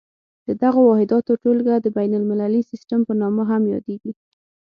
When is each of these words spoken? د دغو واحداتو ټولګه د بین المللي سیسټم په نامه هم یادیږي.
د 0.47 0.49
دغو 0.63 0.81
واحداتو 0.87 1.31
ټولګه 1.43 1.75
د 1.79 1.87
بین 1.97 2.11
المللي 2.17 2.61
سیسټم 2.71 2.99
په 3.07 3.13
نامه 3.21 3.43
هم 3.51 3.63
یادیږي. 3.73 4.11